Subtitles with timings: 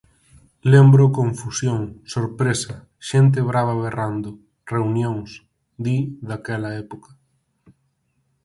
[0.71, 1.81] "Lembro confusión,
[2.13, 2.73] sorpresa,
[3.09, 4.29] xente brava berrando,
[4.75, 5.29] reunións...",
[5.85, 5.97] di
[6.29, 7.09] daquela época.